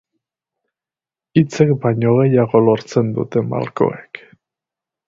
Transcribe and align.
Hitzek 1.39 1.75
baino 1.85 2.15
gehiago 2.21 2.63
lortzen 2.69 3.13
dute 3.21 3.47
malkoek. 3.53 4.27